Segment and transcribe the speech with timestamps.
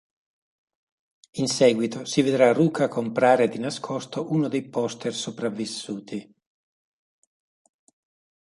[1.41, 6.33] In seguito, si vedrà Ruka comprare di nascosto uno dei poster sopravvissuti.